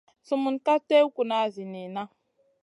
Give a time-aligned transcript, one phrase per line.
[0.27, 2.03] Sumun ka tèw kuna zi niyna.